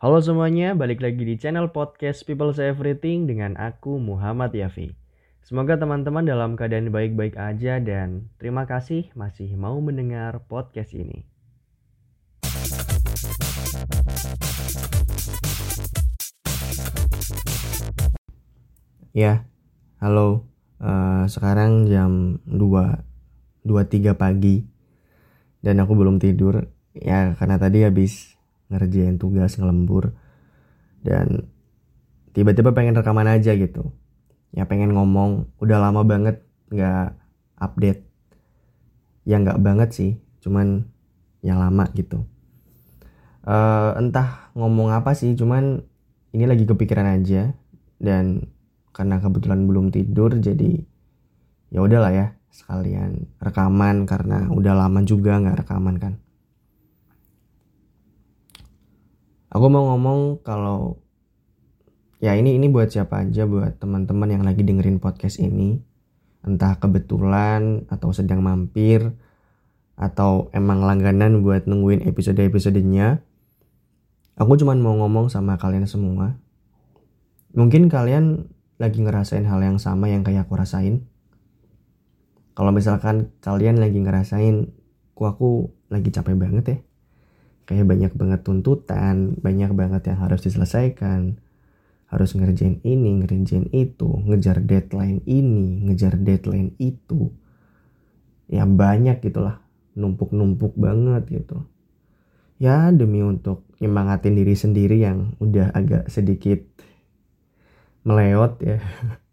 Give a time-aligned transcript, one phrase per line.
[0.00, 4.96] Halo semuanya, balik lagi di channel podcast People Say Everything dengan aku Muhammad Yafi.
[5.44, 11.28] Semoga teman-teman dalam keadaan baik-baik aja dan terima kasih masih mau mendengar podcast ini.
[19.12, 19.44] Ya,
[20.00, 20.48] halo.
[20.80, 24.64] Uh, sekarang jam 2 2.3 pagi
[25.60, 28.39] dan aku belum tidur ya karena tadi habis
[28.70, 30.14] ngerjain tugas ngelembur.
[31.02, 31.50] Dan
[32.32, 33.92] tiba-tiba pengen rekaman aja gitu.
[34.54, 35.50] Ya pengen ngomong.
[35.58, 37.18] Udah lama banget nggak
[37.58, 38.06] update.
[39.26, 40.12] Ya nggak banget sih.
[40.40, 40.88] Cuman
[41.44, 42.24] yang lama gitu.
[43.44, 45.82] Uh, entah ngomong apa sih cuman
[46.30, 47.52] ini lagi kepikiran aja.
[48.00, 48.48] Dan
[48.90, 50.82] karena kebetulan belum tidur jadi
[51.70, 56.18] ya udahlah ya sekalian rekaman karena udah lama juga nggak rekaman kan
[59.50, 61.02] aku mau ngomong kalau
[62.22, 65.82] ya ini ini buat siapa aja buat teman-teman yang lagi dengerin podcast ini.
[66.40, 69.12] Entah kebetulan atau sedang mampir
[70.00, 73.20] atau emang langganan buat nungguin episode-episodenya.
[74.40, 76.40] Aku cuman mau ngomong sama kalian semua.
[77.52, 78.48] Mungkin kalian
[78.80, 81.04] lagi ngerasain hal yang sama yang kayak aku rasain.
[82.56, 84.72] Kalau misalkan kalian lagi ngerasain
[85.12, 86.78] ku aku lagi capek banget ya
[87.70, 91.38] kayak banyak banget tuntutan banyak banget yang harus diselesaikan.
[92.10, 97.30] Harus ngerjain ini ngerjain itu ngejar deadline ini ngejar deadline itu.
[98.50, 99.62] Ya banyak gitulah.
[99.94, 101.62] Numpuk-numpuk banget gitu.
[102.58, 106.58] Ya demi untuk nyemangatin diri sendiri yang udah agak sedikit
[108.02, 108.82] meleot ya.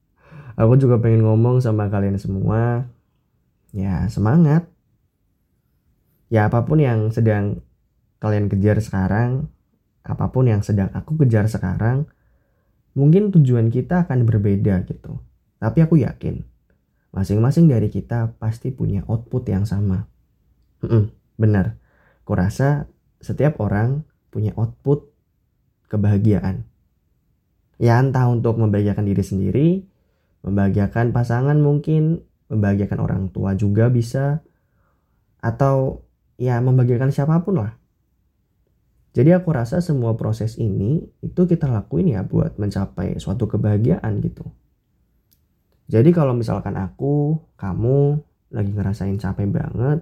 [0.60, 2.88] Aku juga pengen ngomong sama kalian semua.
[3.76, 4.64] Ya semangat.
[6.32, 7.60] Ya apa pun yang sedang
[8.22, 9.50] kalian kejar sekarang,
[10.06, 12.06] apa pun yang sedang aku kejar sekarang,
[12.94, 15.18] mungkin tujuan kita akan berbeda gitu.
[15.58, 16.46] Tapi aku yakin,
[17.10, 20.06] masing-masing dari kita pasti punya output yang sama.
[20.86, 21.82] Mm-mm, benar,
[22.22, 22.86] kurasa
[23.18, 25.10] setiap orang punya output
[25.90, 26.62] kebahagiaan.
[27.82, 29.68] Ya entah untuk membahagiakan diri sendiri,
[30.46, 34.46] membahagiakan pasangan mungkin, membahagiakan orang tua juga bisa,
[35.42, 36.06] atau
[36.38, 37.81] ya membahagiakan siapa pun lah.
[39.12, 44.48] Jadi aku rasa semua proses ini itu kita lakuin ya buat mencapai suatu kebahagiaan gitu.
[45.92, 50.00] Jadi kalau misalkan aku, kamu lagi ngerasain capek banget,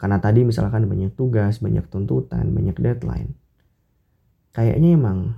[0.00, 3.36] karena tadi misalkan banyak tugas, banyak tuntutan, banyak deadline,
[4.56, 5.36] kayaknya emang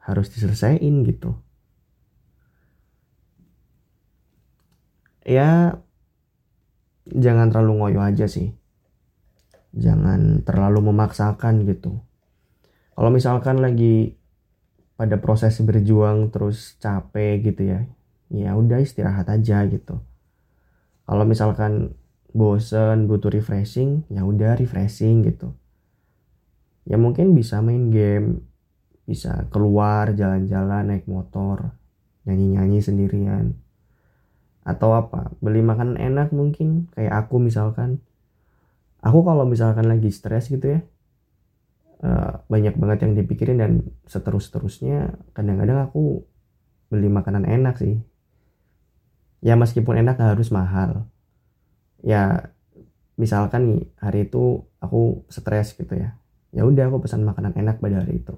[0.00, 1.36] harus diselesaikan gitu.
[5.28, 5.76] Ya,
[7.04, 8.57] jangan terlalu ngoyo aja sih
[9.76, 12.00] jangan terlalu memaksakan gitu.
[12.94, 14.18] Kalau misalkan lagi
[14.98, 17.80] pada proses berjuang terus capek gitu ya
[18.28, 20.00] ya udah istirahat aja gitu.
[21.08, 21.96] Kalau misalkan
[22.34, 25.56] bosen butuh refreshing ya udah refreshing gitu.
[26.84, 28.44] Ya mungkin bisa main game
[29.08, 31.72] bisa keluar jalan-jalan naik motor
[32.28, 33.56] nyanyi-nyanyi sendirian.
[34.68, 38.04] Atau apa beli makanan enak mungkin kayak aku misalkan
[39.08, 40.80] aku kalau misalkan lagi stres gitu ya
[42.02, 43.72] uh, banyak banget yang dipikirin dan
[44.06, 46.22] seterus terusnya kadang-kadang aku
[46.88, 48.00] beli makanan enak sih.
[49.38, 51.06] Ya meskipun enak gak harus mahal.
[52.02, 52.50] Ya
[53.18, 56.18] misalkan nih hari itu aku stres gitu ya.
[56.50, 58.34] Ya udah aku pesan makanan enak pada hari itu.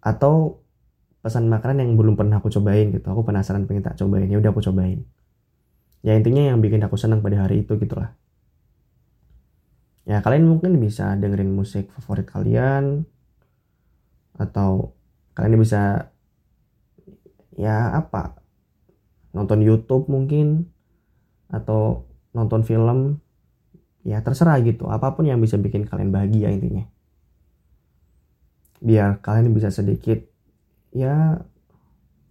[0.00, 0.64] Atau
[1.22, 3.06] pesan makanan yang belum pernah aku cobain gitu.
[3.12, 5.04] Aku penasaran pengen tak cobain ya udah aku cobain.
[6.02, 8.10] Ya intinya yang bikin aku senang pada hari itu gitulah
[10.02, 13.06] ya kalian mungkin bisa dengerin musik favorit kalian
[14.34, 14.98] atau
[15.38, 16.10] kalian bisa
[17.54, 18.42] ya apa
[19.32, 20.68] nonton YouTube mungkin
[21.52, 23.20] atau nonton film.
[24.02, 24.90] Ya terserah gitu.
[24.90, 26.82] Apa pun yang bisa bikin kalian bahagia intinya.
[28.82, 30.18] Biar kalian bisa sedikit
[30.90, 31.38] ya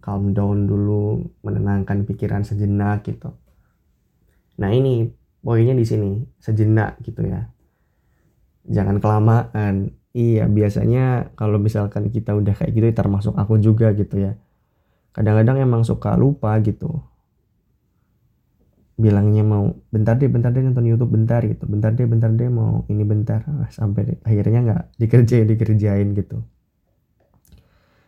[0.04, 3.32] calm down dulu menenangkan pikiran sejenak gitu.
[4.60, 5.08] Nah ini
[5.40, 7.48] poinnya di sini sejenak gitu ya
[8.66, 9.94] jangan kelamaan.
[10.12, 14.36] Iya biasanya kalau misalkan kita udah kayak gitu termasuk aku juga gitu ya.
[15.16, 17.00] Kadang-kadang emang suka lupa gitu.
[19.00, 21.64] Bilangnya mau bentar deh bentar deh nonton YouTube bentar gitu.
[21.64, 23.40] Bentar deh bentar deh mau ini bentar.
[23.48, 26.44] Ah, sampai akhirnya nggak dikerjain dikerjain gitu.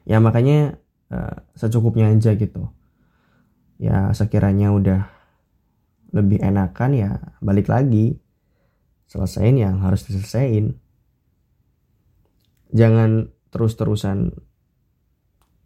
[0.05, 0.77] Ya makanya
[1.09, 2.69] uh, secukupnya aja gitu.
[3.81, 5.09] Ya sekiranya udah
[6.15, 7.11] lebih enakan ya
[7.43, 8.23] balik lagi
[9.09, 10.77] selesain yang harus diselesain.
[12.75, 14.35] Jangan terus-terusan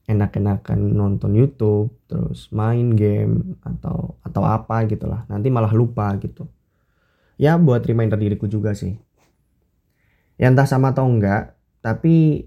[0.09, 5.29] enak-enakan nonton YouTube terus main game atau atau apa gitulah.
[5.29, 6.49] Nanti malah lupa gitu.
[7.39, 8.97] Ya buat reminder diriku juga sih.
[10.41, 12.47] Ya entah sama atau enggak tapi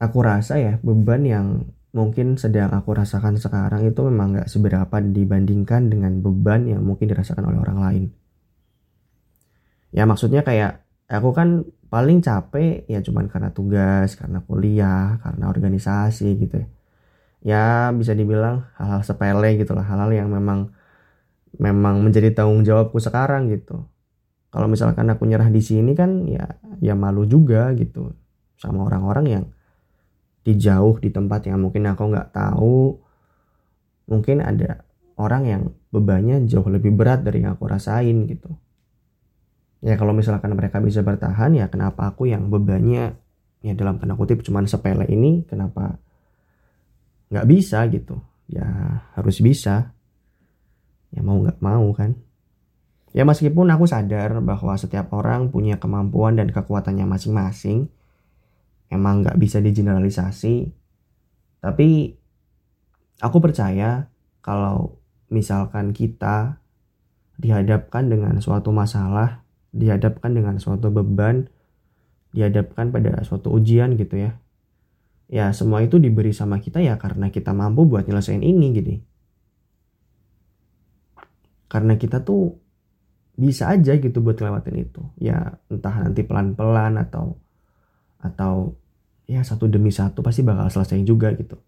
[0.00, 1.46] aku rasa ya beban yang
[1.90, 7.50] mungkin sedang aku rasakan sekarang itu memang nggak seberapa dibandingkan dengan beban yang mungkin dirasakan
[7.50, 8.04] oleh orang lain
[9.90, 16.38] ya maksudnya kayak aku kan paling capek ya cuman karena tugas karena kuliah karena organisasi
[16.38, 16.68] gitu ya.
[17.40, 17.64] Ya
[17.96, 20.70] bisa dibilang hal-hal sepele gitu lah hal-hal yang memang
[21.58, 23.82] memang menjadi tanggung jawabku sekarang gitu.
[24.50, 26.46] Kalau misalkan aku nyerah di sini kan ya
[26.78, 28.14] ya malu juga gitu
[28.60, 29.44] sama orang-orang yang
[30.46, 33.02] di jauh di tempat yang mungkin aku nggak tahu.
[34.10, 34.84] Mungkin ada
[35.18, 38.50] orang yang bebannya jauh lebih berat dari yang aku rasain gitu
[39.80, 43.16] ya kalau misalkan mereka bisa bertahan ya kenapa aku yang bebannya?
[43.60, 46.00] Ya dalam tanda kutip cuman sepele ini kenapa
[47.28, 48.20] nggak bisa gitu?
[48.48, 48.66] Ya
[49.16, 49.92] harus bisa.
[51.12, 52.16] Ya mau nggak mau kan?
[53.10, 57.90] Ya meskipun aku sadar bahwa setiap orang punya kemampuan dan kekuatannya masing-masing
[58.90, 60.70] emang nggak bisa digeneralisasi.
[61.60, 61.88] Tapi
[63.20, 64.08] aku percaya
[64.40, 64.98] kalau
[65.30, 66.58] misalkan kita
[67.40, 69.39] dihadapkan dengan suatu masalah
[69.70, 71.46] dihadapkan dengan suatu beban,
[72.34, 74.38] dihadapkan pada suatu ujian gitu ya.
[75.30, 78.98] Ya semua itu diberi sama kita ya karena kita mampu buat nyelesain ini gitu.
[81.70, 82.58] Karena kita tuh
[83.38, 85.02] bisa aja gitu buat lewatin itu.
[85.22, 87.38] Ya entah nanti pelan-pelan atau
[88.20, 88.74] atau
[89.30, 91.62] ya satu demi satu pasti bakal selesai juga gitu.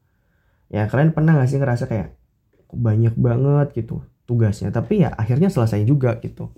[0.74, 2.18] Ya kalian pernah gak sih ngerasa kayak
[2.72, 6.48] banyak banget gitu tugasnya tapi ya akhirnya selesai juga gitu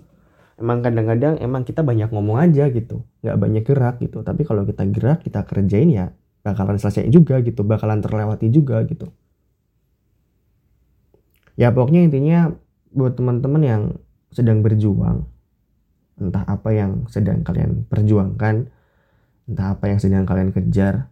[0.55, 3.03] emang kadang-kadang emang kita banyak ngomong aja gitu.
[3.23, 4.23] Nggak banyak gerak gitu.
[4.23, 6.05] Tapi kalau kita gerak kita kerjain ya
[6.41, 7.63] bakalan selesai juga gitu.
[7.63, 9.11] Bakalan terlewati juga gitu.
[11.55, 12.51] Ya pokoknya intinya
[12.91, 13.83] buat teman-teman yang
[14.31, 15.27] sedang berjuang
[16.15, 18.71] entah apa yang sedang kalian perjuangkan
[19.51, 21.11] entah apa yang sedang kalian kejar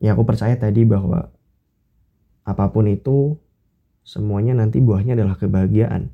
[0.00, 1.28] ya aku percaya tadi bahwa
[2.44, 3.36] apa pun itu
[4.04, 6.12] semuanya nanti buahnya adalah kebahagiaan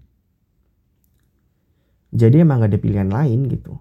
[2.11, 3.79] jadi emang gak ada pilihan lain gitu.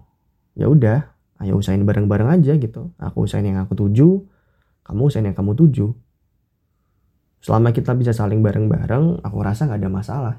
[0.54, 1.10] Ya udah
[1.42, 2.94] ayo usahain bareng-bareng aja gitu.
[3.02, 4.22] Aku usahain yang aku tuju
[4.86, 5.94] kamu usahain yang kamu tuju.
[7.42, 10.36] Selama kita bisa saling bareng-bareng aku rasa gak ada masalah.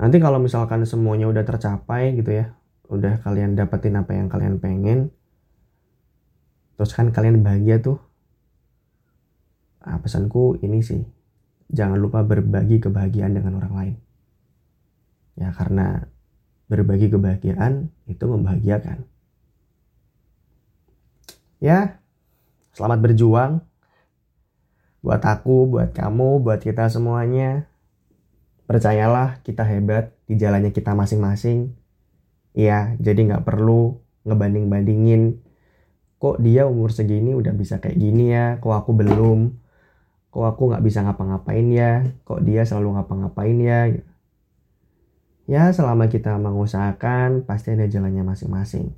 [0.00, 2.56] Nanti kalau misalkan semuanya udah tercapai gitu ya
[2.90, 5.14] udah kalian dapetin apa yang kalian pengen
[6.74, 8.02] terus kan kalian bahagia tuh.
[9.80, 11.02] Nah, pesanku ini sih
[11.70, 13.96] jangan lupa berbagi kebahagiaan dengan orang lain
[15.38, 16.10] Ya karena
[16.70, 19.02] berbagi kebahagiaan itu membahagiakan.
[21.58, 21.98] Ya,
[22.78, 23.60] selamat berjuang.
[25.02, 27.66] Buat aku, buat kamu, buat kita semuanya.
[28.70, 31.74] Percayalah kita hebat di jalannya kita masing-masing.
[32.54, 35.42] Iya, jadi nggak perlu ngebanding-bandingin.
[36.22, 39.58] Kok dia umur segini udah bisa kayak gini ya, kok aku belum.
[40.30, 43.80] Kok aku nggak bisa ngapa-ngapain ya, kok dia selalu ngapa-ngapain ya.
[43.90, 44.09] Gitu
[45.50, 48.94] ya selama kita mengusahakan pasti ada jalannya masing-masing.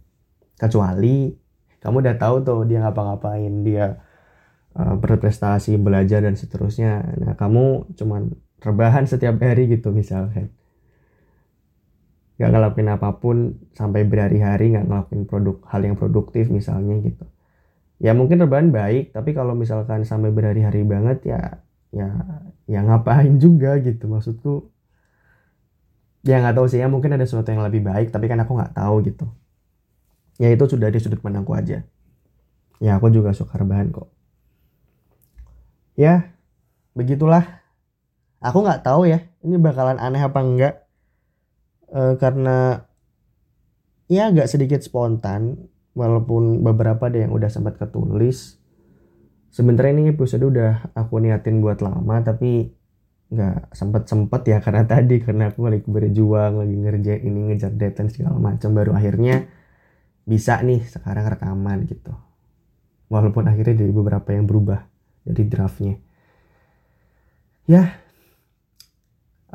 [0.61, 1.33] Kecuali
[1.81, 4.05] kamu udah tahu tuh dia ngapa-ngapain dia
[4.77, 7.17] uh, berprestasi belajar dan seterusnya.
[7.25, 10.53] Nah kamu cuman rebahan setiap hari gitu misalkan.
[12.37, 17.25] Gak ngelakuin apa pun sampai berhari-hari gak ngelakuin produk hal yang produktif misalnya gitu.
[17.97, 21.65] Ya mungkin rebahan baik tapi kalau misalkan sampai berhari-hari banget ya
[21.97, 22.09] ya
[22.69, 24.05] ya ngapain juga gitu.
[24.05, 24.72] Maksudku
[26.23, 26.79] ya nggak tahu sih.
[26.83, 29.27] Ya mungkin ada sesuatu yang lebih baik tapi kan aku nggak tahu gitu.
[30.41, 31.85] Ya itu sudah di sudut pandangku aja.
[32.83, 34.11] Ya aku juga suka rebahan kok.
[35.95, 36.35] Ya
[36.97, 37.63] begitulah.
[38.43, 40.75] Aku nggak tahu ya ini bakalan aneh apa enggak.
[41.93, 42.83] E, karena
[44.11, 48.59] ya agak sedikit spontan walaupun beberapa ada yang udah sempat ketulis.
[49.53, 52.73] Sebenarnya ini episode udah aku niatin buat lama tapi
[53.33, 58.13] nggak sempet sempet ya karena tadi karena aku lagi berjuang lagi ngerjain ini ngejar deadline
[58.13, 59.49] segala macam baru akhirnya
[60.29, 62.13] bisa nih sekarang rekaman gitu.
[63.09, 64.85] Walaupun akhirnya dari beberapa yang berubah
[65.25, 65.97] dari draftnya.
[67.65, 67.97] Ya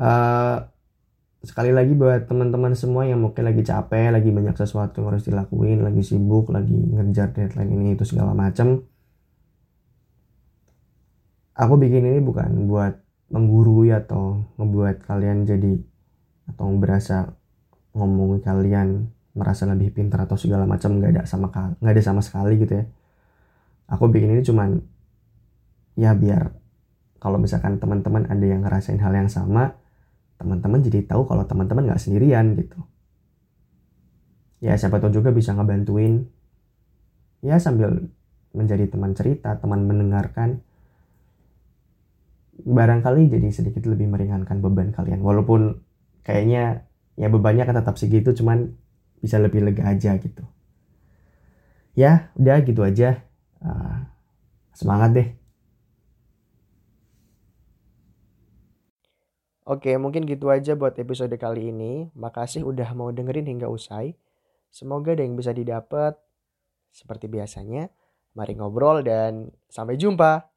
[0.02, 0.58] uh,
[1.38, 5.86] sekali lagi buat teman-teman semua yang mungkin lagi capek lagi banyak sesuatu yang harus dilakuin
[5.86, 8.82] lagi sibuk lagi ngejar deadline ini itu segala macam.
[11.58, 15.76] Aku bikin ini bukan buat menggurui atau membuat kalian jadi
[16.48, 17.36] atau berasa
[17.92, 22.56] ngomong kalian merasa lebih pintar atau segala macam nggak ada sama nggak ada sama sekali
[22.58, 22.84] gitu ya.
[23.88, 24.80] Aku bikin ini cuman
[25.96, 26.52] ya biar
[27.18, 29.76] kalau misalkan teman-teman ada yang ngerasain hal yang sama
[30.38, 32.78] teman-teman jadi tahu kalau teman-teman nggak sendirian gitu.
[34.58, 36.26] Ya siapa tahu juga bisa ngebantuin.
[37.42, 38.10] Ya sambil
[38.56, 40.64] menjadi teman cerita teman mendengarkan
[42.62, 45.82] barangkali jadi sedikit lebih meringankan beban kalian walaupun
[46.26, 48.74] kayaknya ya bebannya kan tetap segitu cuman
[49.18, 50.42] bisa lebih lega aja gitu
[51.98, 53.22] ya udah gitu aja
[53.62, 54.06] uh,
[54.74, 55.28] semangat deh
[59.68, 62.08] Oke, mungkin gitu aja buat episode kali ini.
[62.16, 64.16] Makasih udah mau dengerin hingga usai.
[64.72, 66.16] Semoga ada yang bisa didapat.
[66.88, 67.92] Seperti biasanya,
[68.32, 70.48] mari ngobrol dan sampai jumpa.